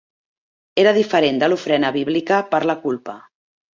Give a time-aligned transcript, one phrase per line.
[0.83, 3.17] Era diferent de l'ofrena bíblica per la culpa.